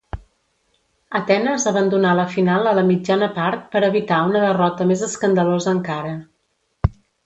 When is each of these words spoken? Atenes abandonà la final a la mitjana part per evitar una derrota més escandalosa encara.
Atenes 1.19 1.65
abandonà 1.73 2.15
la 2.21 2.25
final 2.33 2.71
a 2.71 2.75
la 2.79 2.85
mitjana 2.89 3.29
part 3.37 3.71
per 3.77 3.85
evitar 3.93 4.25
una 4.33 4.45
derrota 4.49 4.93
més 4.95 5.09
escandalosa 5.13 5.79
encara. 5.81 6.21